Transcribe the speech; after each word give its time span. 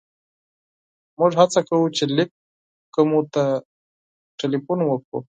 موږ 1.19 1.31
هڅه 1.41 1.59
کوو 1.69 1.93
چې 1.97 2.03
لېک 2.15 2.31
کومو 2.93 3.19
ته 3.33 3.43
ټېلیفون 4.39 4.79
وکړو. 4.85 5.19